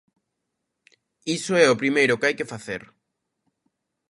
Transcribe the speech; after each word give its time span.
Iso 1.37 1.53
é 1.63 1.67
o 1.69 1.79
primeiro 1.81 2.17
que 2.19 2.25
hai 2.27 2.35
que 2.39 2.51
facer. 2.53 2.81